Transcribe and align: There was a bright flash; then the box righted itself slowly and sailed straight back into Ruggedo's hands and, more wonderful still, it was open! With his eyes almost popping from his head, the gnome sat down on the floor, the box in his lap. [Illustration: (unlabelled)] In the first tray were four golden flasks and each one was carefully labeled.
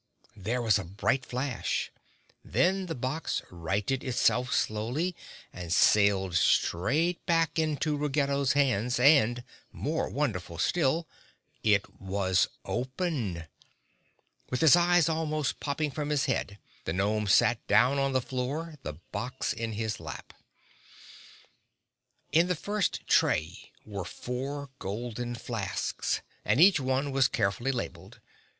There 0.35 0.63
was 0.63 0.79
a 0.79 0.83
bright 0.83 1.27
flash; 1.27 1.91
then 2.43 2.87
the 2.87 2.95
box 2.95 3.43
righted 3.51 4.03
itself 4.03 4.51
slowly 4.51 5.15
and 5.53 5.71
sailed 5.71 6.35
straight 6.35 7.23
back 7.27 7.59
into 7.59 7.95
Ruggedo's 7.95 8.53
hands 8.53 8.99
and, 8.99 9.43
more 9.71 10.09
wonderful 10.09 10.57
still, 10.57 11.07
it 11.61 11.87
was 12.01 12.47
open! 12.65 13.45
With 14.49 14.61
his 14.61 14.75
eyes 14.75 15.07
almost 15.07 15.59
popping 15.59 15.91
from 15.91 16.09
his 16.09 16.25
head, 16.25 16.57
the 16.85 16.93
gnome 16.93 17.27
sat 17.27 17.59
down 17.67 17.99
on 17.99 18.11
the 18.11 18.23
floor, 18.23 18.77
the 18.81 18.93
box 19.11 19.53
in 19.53 19.73
his 19.73 19.99
lap. 19.99 20.33
[Illustration: 22.31 22.33
(unlabelled)] 22.33 22.41
In 22.41 22.47
the 22.47 22.55
first 22.55 23.07
tray 23.07 23.71
were 23.85 24.03
four 24.05 24.71
golden 24.79 25.35
flasks 25.35 26.21
and 26.43 26.59
each 26.59 26.79
one 26.79 27.11
was 27.11 27.27
carefully 27.27 27.71
labeled. 27.71 28.19